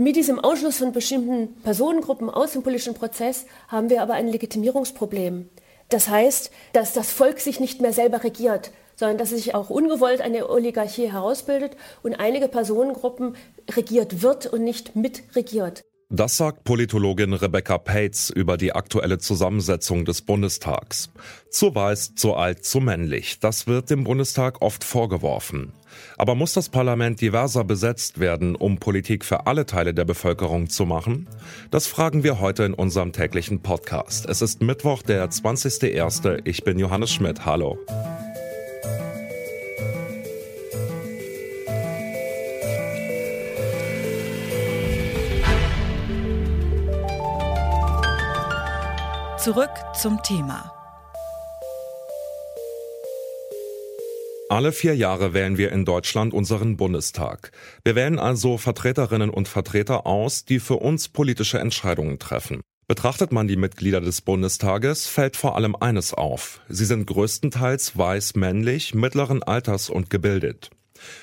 [0.00, 5.48] Mit diesem Ausschluss von bestimmten Personengruppen aus dem politischen Prozess haben wir aber ein Legitimierungsproblem.
[5.88, 10.20] Das heißt, dass das Volk sich nicht mehr selber regiert, sondern dass sich auch ungewollt
[10.20, 13.34] eine Oligarchie herausbildet und einige Personengruppen
[13.68, 15.82] regiert wird und nicht mitregiert.
[16.10, 21.10] Das sagt Politologin Rebecca Pates über die aktuelle Zusammensetzung des Bundestags.
[21.50, 23.40] Zu weiß, zu alt, zu männlich.
[23.40, 25.74] Das wird dem Bundestag oft vorgeworfen.
[26.16, 30.86] Aber muss das Parlament diverser besetzt werden, um Politik für alle Teile der Bevölkerung zu
[30.86, 31.26] machen?
[31.70, 34.24] Das fragen wir heute in unserem täglichen Podcast.
[34.24, 36.40] Es ist Mittwoch, der 20.01.
[36.44, 37.44] Ich bin Johannes Schmidt.
[37.44, 37.78] Hallo.
[49.48, 50.74] Zurück zum Thema.
[54.50, 57.50] Alle vier Jahre wählen wir in Deutschland unseren Bundestag.
[57.82, 62.60] Wir wählen also Vertreterinnen und Vertreter aus, die für uns politische Entscheidungen treffen.
[62.88, 66.60] Betrachtet man die Mitglieder des Bundestages, fällt vor allem eines auf.
[66.68, 70.68] Sie sind größtenteils weiß männlich, mittleren Alters und gebildet.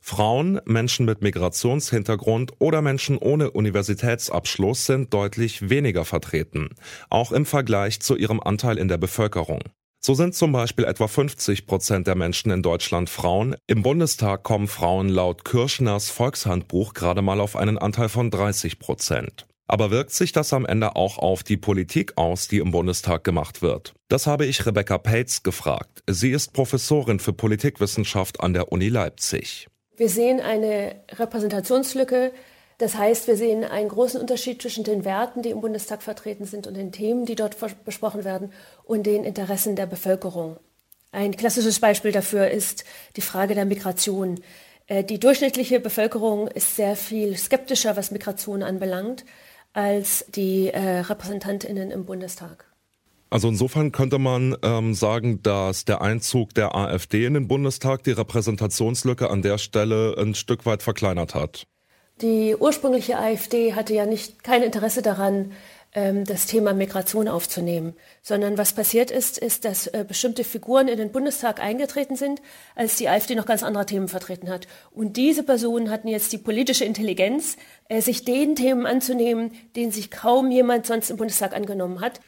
[0.00, 6.70] Frauen, Menschen mit Migrationshintergrund oder Menschen ohne Universitätsabschluss sind deutlich weniger vertreten,
[7.10, 9.60] auch im Vergleich zu ihrem Anteil in der Bevölkerung.
[10.00, 13.56] So sind zum Beispiel etwa 50 Prozent der Menschen in Deutschland Frauen.
[13.66, 19.46] Im Bundestag kommen Frauen laut Kirschners Volkshandbuch gerade mal auf einen Anteil von 30 Prozent.
[19.68, 23.62] Aber wirkt sich das am Ende auch auf die Politik aus, die im Bundestag gemacht
[23.62, 23.94] wird?
[24.08, 26.02] Das habe ich Rebecca Pates gefragt.
[26.08, 29.68] Sie ist Professorin für Politikwissenschaft an der Uni Leipzig.
[29.96, 32.32] Wir sehen eine Repräsentationslücke
[32.78, 36.68] das heißt, wir sehen einen großen Unterschied zwischen den Werten, die im Bundestag vertreten sind
[36.68, 38.52] und den Themen, die dort besprochen werden
[38.84, 40.58] und den Interessen der Bevölkerung.
[41.10, 42.84] Ein klassisches Beispiel dafür ist
[43.16, 44.40] die Frage der Migration.
[44.86, 49.24] Äh, die durchschnittliche Bevölkerung ist sehr viel skeptischer, was Migration anbelangt,
[49.78, 52.64] als die äh, Repräsentantinnen im Bundestag.
[53.30, 58.10] Also insofern könnte man ähm, sagen, dass der Einzug der AfD in den Bundestag die
[58.10, 61.68] Repräsentationslücke an der Stelle ein Stück weit verkleinert hat.
[62.22, 65.52] Die ursprüngliche AfD hatte ja nicht kein Interesse daran,
[65.92, 71.12] das Thema Migration aufzunehmen, sondern was passiert ist, ist, dass äh, bestimmte Figuren in den
[71.12, 72.42] Bundestag eingetreten sind,
[72.74, 74.68] als die AfD noch ganz andere Themen vertreten hat.
[74.90, 77.56] Und diese Personen hatten jetzt die politische Intelligenz,
[77.88, 82.20] äh, sich den Themen anzunehmen, denen sich kaum jemand sonst im Bundestag angenommen hat.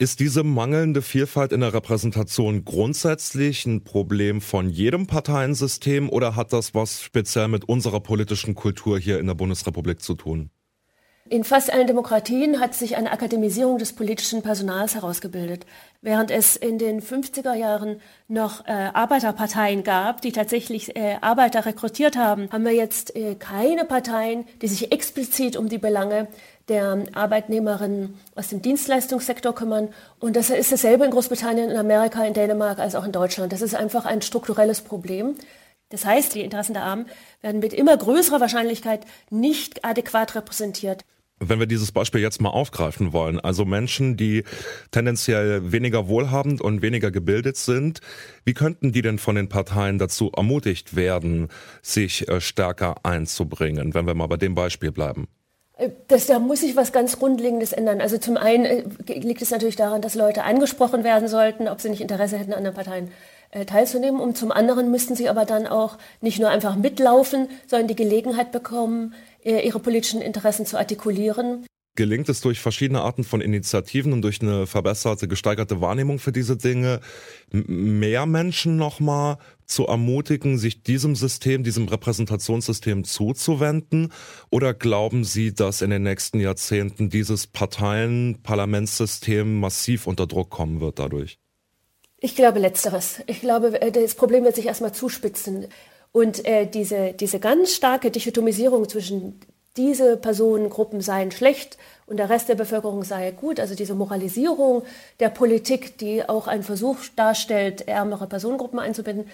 [0.00, 6.52] Ist diese mangelnde Vielfalt in der Repräsentation grundsätzlich ein Problem von jedem Parteiensystem oder hat
[6.52, 10.50] das was speziell mit unserer politischen Kultur hier in der Bundesrepublik zu tun?
[11.30, 15.66] In fast allen Demokratien hat sich eine Akademisierung des politischen Personals herausgebildet.
[16.00, 22.16] Während es in den 50er Jahren noch äh, Arbeiterparteien gab, die tatsächlich äh, Arbeiter rekrutiert
[22.16, 26.28] haben, haben wir jetzt äh, keine Parteien, die sich explizit um die Belange
[26.68, 29.88] der Arbeitnehmerinnen aus dem Dienstleistungssektor kümmern.
[30.20, 33.52] Und das ist dasselbe in Großbritannien, in Amerika, in Dänemark als auch in Deutschland.
[33.52, 35.34] Das ist einfach ein strukturelles Problem.
[35.90, 37.06] Das heißt, die Interessen der Armen
[37.42, 41.04] werden mit immer größerer Wahrscheinlichkeit nicht adäquat repräsentiert.
[41.40, 44.44] Wenn wir dieses Beispiel jetzt mal aufgreifen wollen, also Menschen, die
[44.90, 48.00] tendenziell weniger wohlhabend und weniger gebildet sind,
[48.44, 51.48] wie könnten die denn von den Parteien dazu ermutigt werden,
[51.80, 55.28] sich äh, stärker einzubringen, wenn wir mal bei dem Beispiel bleiben?
[56.08, 58.00] Das, da muss sich was ganz Grundlegendes ändern.
[58.00, 61.88] Also zum einen äh, liegt es natürlich daran, dass Leute angesprochen werden sollten, ob sie
[61.88, 63.12] nicht Interesse hätten, an den Parteien
[63.52, 64.20] äh, teilzunehmen.
[64.20, 68.50] Und zum anderen müssten sie aber dann auch nicht nur einfach mitlaufen, sondern die Gelegenheit
[68.50, 71.66] bekommen, äh, ihre politischen Interessen zu artikulieren.
[71.98, 76.56] Gelingt es durch verschiedene Arten von Initiativen und durch eine verbesserte, gesteigerte Wahrnehmung für diese
[76.56, 77.00] Dinge,
[77.50, 84.12] mehr Menschen nochmal zu ermutigen, sich diesem System, diesem Repräsentationssystem zuzuwenden?
[84.50, 91.00] Oder glauben Sie, dass in den nächsten Jahrzehnten dieses Parteien-Parlamentssystem massiv unter Druck kommen wird
[91.00, 91.40] dadurch?
[92.20, 93.22] Ich glaube letzteres.
[93.26, 95.66] Ich glaube, äh, das Problem wird sich erstmal zuspitzen.
[96.12, 99.40] Und äh, diese, diese ganz starke Dichotomisierung zwischen
[99.76, 104.82] diese Personengruppen seien schlecht und der Rest der Bevölkerung sei gut, also diese Moralisierung
[105.20, 109.30] der Politik, die auch einen Versuch darstellt, ärmere Personengruppen einzubinden,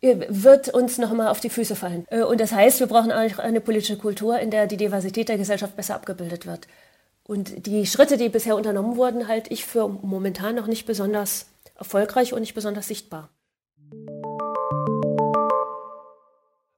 [0.00, 2.06] äh, wird uns nochmal auf die Füße fallen.
[2.10, 5.38] Äh, und das heißt, wir brauchen eigentlich eine politische Kultur, in der die Diversität der
[5.38, 6.66] Gesellschaft besser abgebildet wird.
[7.26, 11.46] Und die Schritte, die bisher unternommen wurden, halte ich für momentan noch nicht besonders
[11.76, 13.30] erfolgreich und nicht besonders sichtbar.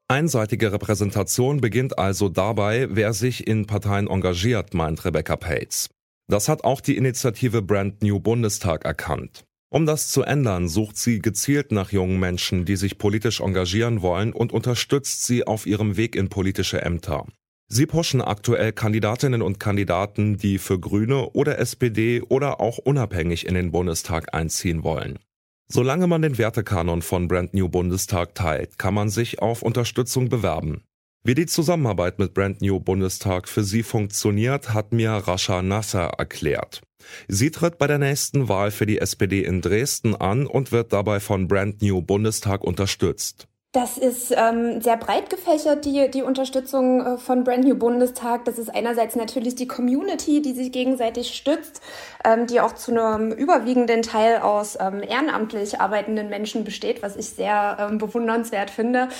[0.09, 5.91] Einseitige Repräsentation beginnt also dabei, wer sich in Parteien engagiert, meint Rebecca Pates.
[6.29, 9.45] Das hat auch die Initiative Brand New Bundestag erkannt.
[9.69, 14.33] Um das zu ändern, sucht sie gezielt nach jungen Menschen, die sich politisch engagieren wollen
[14.33, 17.27] und unterstützt sie auf ihrem Weg in politische Ämter.
[17.67, 23.55] Sie pushen aktuell Kandidatinnen und Kandidaten, die für Grüne oder SPD oder auch unabhängig in
[23.55, 25.19] den Bundestag einziehen wollen.
[25.69, 30.85] Solange man den Wertekanon von Brand New Bundestag teilt, kann man sich auf Unterstützung bewerben.
[31.25, 36.83] Wie die Zusammenarbeit mit Brand New Bundestag für sie funktioniert, hat mir Rascha Nasser erklärt.
[37.27, 41.19] Sie tritt bei der nächsten Wahl für die SPD in Dresden an und wird dabei
[41.19, 43.49] von Brand New Bundestag unterstützt.
[43.77, 48.47] Das ist ähm, sehr breit gefächert, die, die Unterstützung äh, von Brand New Bundestag.
[48.47, 51.83] Das ist einerseits natürlich die Community, die sich gegenseitig stützt,
[52.25, 57.29] ähm, die auch zu einem überwiegenden Teil aus ähm, ehrenamtlich arbeitenden Menschen besteht, was ich
[57.29, 59.11] sehr ähm, bewundernswert finde.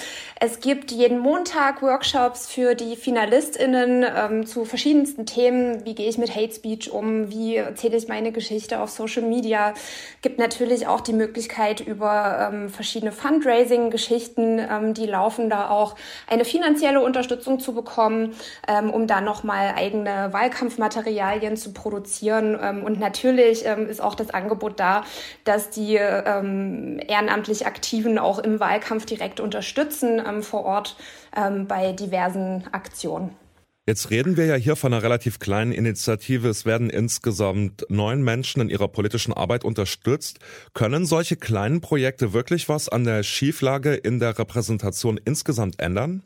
[0.41, 5.85] Es gibt jeden Montag Workshops für die FinalistInnen ähm, zu verschiedensten Themen.
[5.85, 7.31] Wie gehe ich mit Hate Speech um?
[7.31, 9.75] Wie erzähle ich meine Geschichte auf Social Media?
[10.23, 15.95] Gibt natürlich auch die Möglichkeit über ähm, verschiedene Fundraising-Geschichten ähm, die laufen, da auch
[16.27, 18.35] eine finanzielle Unterstützung zu bekommen,
[18.69, 22.59] ähm, um da nochmal eigene Wahlkampfmaterialien zu produzieren.
[22.61, 25.05] Ähm, und natürlich ähm, ist auch das Angebot da,
[25.45, 30.97] dass die ähm, ehrenamtlich Aktiven auch im Wahlkampf direkt unterstützen ähm, vor Ort
[31.69, 33.46] bei diversen Aktionen.
[33.89, 36.49] Jetzt reden wir ja hier von einer relativ kleinen Initiative.
[36.49, 40.41] Es werden insgesamt neun Menschen in ihrer politischen Arbeit unterstützt.
[40.75, 46.25] Können solche kleinen Projekte wirklich was an der Schieflage in der Repräsentation insgesamt ändern?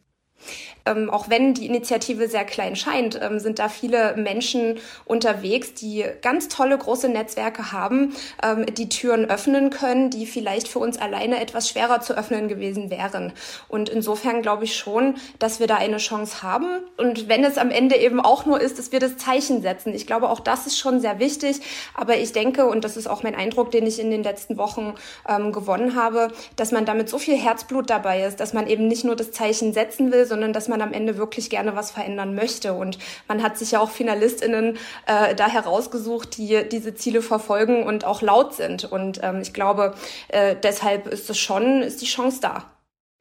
[0.87, 6.05] Ähm, auch wenn die Initiative sehr klein scheint, ähm, sind da viele Menschen unterwegs, die
[6.23, 11.41] ganz tolle große Netzwerke haben, ähm, die Türen öffnen können, die vielleicht für uns alleine
[11.41, 13.33] etwas schwerer zu öffnen gewesen wären.
[13.69, 16.81] Und insofern glaube ich schon, dass wir da eine Chance haben.
[16.97, 19.95] Und wenn es am Ende eben auch nur ist, dass wir das Zeichen setzen.
[19.95, 21.61] Ich glaube, auch das ist schon sehr wichtig.
[21.95, 24.95] Aber ich denke, und das ist auch mein Eindruck, den ich in den letzten Wochen
[25.29, 29.05] ähm, gewonnen habe, dass man damit so viel Herzblut dabei ist, dass man eben nicht
[29.05, 32.73] nur das Zeichen setzen will, sondern dass man am Ende wirklich gerne was verändern möchte.
[32.73, 32.99] Und
[33.29, 38.23] man hat sich ja auch FinalistInnen äh, da herausgesucht, die diese Ziele verfolgen und auch
[38.23, 38.91] laut sind.
[38.91, 39.95] Und ähm, ich glaube,
[40.29, 42.65] äh, deshalb ist es schon, ist die Chance da.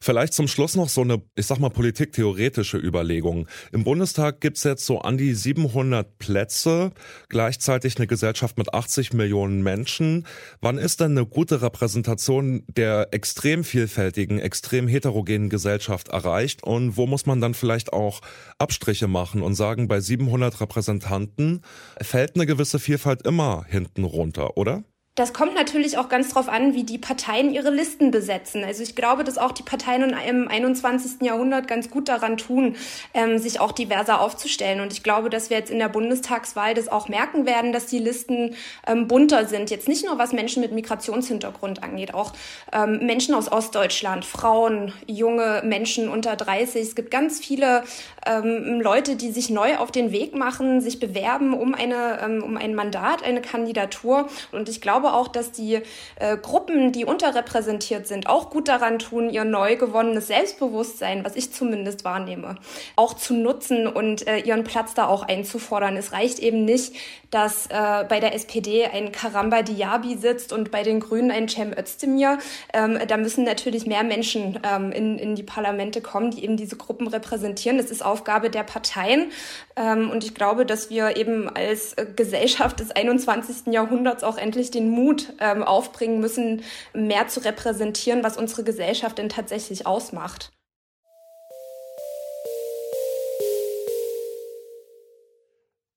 [0.01, 3.49] Vielleicht zum Schluss noch so eine, ich sag mal, politiktheoretische Überlegung.
[3.73, 6.93] Im Bundestag gibt's jetzt so an die 700 Plätze,
[7.27, 10.25] gleichzeitig eine Gesellschaft mit 80 Millionen Menschen.
[10.61, 16.63] Wann ist denn eine gute Repräsentation der extrem vielfältigen, extrem heterogenen Gesellschaft erreicht?
[16.63, 18.21] Und wo muss man dann vielleicht auch
[18.57, 21.61] Abstriche machen und sagen, bei 700 Repräsentanten
[22.01, 24.85] fällt eine gewisse Vielfalt immer hinten runter, oder?
[25.19, 28.63] Das kommt natürlich auch ganz drauf an, wie die Parteien ihre Listen besetzen.
[28.63, 31.21] Also ich glaube, dass auch die Parteien im 21.
[31.24, 32.77] Jahrhundert ganz gut daran tun,
[33.13, 34.80] ähm, sich auch diverser aufzustellen.
[34.80, 38.00] Und ich glaube, dass wir jetzt in der Bundestagswahl das auch merken werden, dass die
[38.00, 38.56] Listen
[38.88, 39.69] ähm, bunter sind.
[39.69, 42.31] Jetzt nicht nur was Menschen mit Migrationshintergrund angeht, auch
[42.71, 46.81] ähm, Menschen aus Ostdeutschland, Frauen, junge Menschen unter 30.
[46.81, 47.83] Es gibt ganz viele
[48.25, 52.56] ähm, Leute, die sich neu auf den Weg machen, sich bewerben um eine, ähm, um
[52.56, 54.30] ein Mandat, eine Kandidatur.
[54.54, 55.81] Und ich glaube, glaube auch, dass die
[56.15, 61.51] äh, Gruppen, die unterrepräsentiert sind, auch gut daran tun, ihr neu gewonnenes Selbstbewusstsein, was ich
[61.51, 62.56] zumindest wahrnehme,
[62.95, 65.97] auch zu nutzen und äh, ihren Platz da auch einzufordern.
[65.97, 66.94] Es reicht eben nicht,
[67.31, 71.73] dass äh, bei der SPD ein Karamba Diaby sitzt und bei den Grünen ein Cem
[71.77, 72.39] Özdemir.
[72.73, 76.75] Ähm, da müssen natürlich mehr Menschen ähm, in, in die Parlamente kommen, die eben diese
[76.75, 77.77] Gruppen repräsentieren.
[77.77, 79.31] Das ist Aufgabe der Parteien.
[79.75, 83.71] Ähm, und ich glaube, dass wir eben als äh, Gesellschaft des 21.
[83.73, 86.63] Jahrhunderts auch endlich den Mut ähm, aufbringen müssen,
[86.94, 90.51] mehr zu repräsentieren, was unsere Gesellschaft denn tatsächlich ausmacht.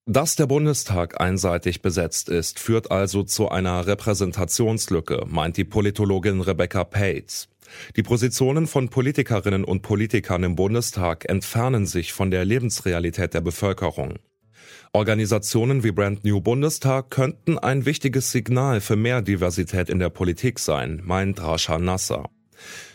[0.05, 6.83] Dass der Bundestag einseitig besetzt ist, führt also zu einer Repräsentationslücke, meint die Politologin Rebecca
[6.83, 7.47] Pates.
[7.95, 14.19] Die Positionen von Politikerinnen und Politikern im Bundestag entfernen sich von der Lebensrealität der Bevölkerung.
[14.91, 20.59] Organisationen wie Brand New Bundestag könnten ein wichtiges Signal für mehr Diversität in der Politik
[20.59, 22.29] sein, meint Rasha Nasser.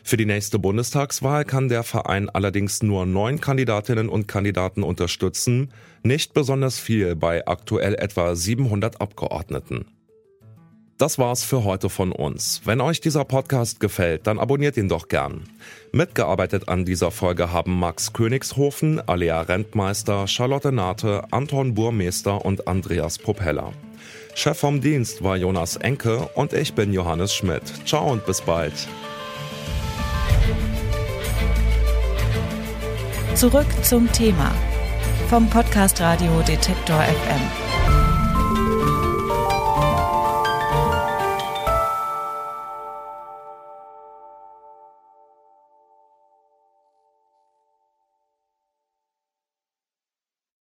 [0.02, 6.34] Für die nächste Bundestagswahl kann der Verein allerdings nur neun Kandidatinnen und Kandidaten unterstützen, nicht
[6.34, 9.86] besonders viel bei aktuell etwa 700 Abgeordneten.
[10.98, 12.62] Das war's für heute von uns.
[12.64, 15.44] Wenn euch dieser Podcast gefällt, dann abonniert ihn doch gern.
[15.92, 23.16] Mitgearbeitet an dieser Folge haben Max Königshofen, Alea Rentmeister, Charlotte Nate, Anton Burmeister und Andreas
[23.16, 23.72] Propeller.
[24.34, 27.62] Chef vom Dienst war Jonas Enke und ich bin Johannes Schmidt.
[27.86, 28.74] Ciao und bis bald.
[33.36, 34.52] Zurück zum Thema
[35.28, 37.67] vom Podcast Radio Detektor FM.